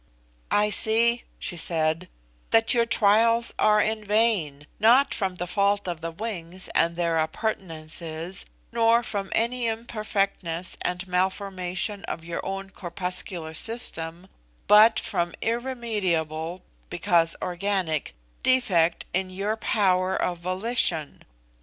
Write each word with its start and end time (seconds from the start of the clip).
"I 0.49 0.71
see," 0.71 1.25
she 1.37 1.55
said, 1.55 2.09
"that 2.49 2.73
your 2.73 2.87
trials 2.87 3.53
are 3.59 3.79
in 3.79 4.03
vain, 4.03 4.65
not 4.79 5.13
from 5.13 5.35
the 5.35 5.45
fault 5.45 5.87
of 5.87 6.01
the 6.01 6.09
wings 6.11 6.69
and 6.69 6.95
their 6.95 7.19
appurtenances, 7.19 8.47
nor 8.71 9.03
from 9.03 9.29
any 9.35 9.67
imperfectness 9.67 10.75
and 10.81 11.07
malformation 11.07 12.03
of 12.05 12.25
your 12.25 12.43
own 12.43 12.71
corpuscular 12.71 13.53
system, 13.53 14.27
but 14.65 14.99
from 14.99 15.35
irremediable, 15.39 16.63
because 16.89 17.35
organic, 17.39 18.15
defect 18.41 19.05
in 19.13 19.29
your 19.29 19.55
power 19.55 20.15
of 20.19 20.39
volition. 20.39 21.21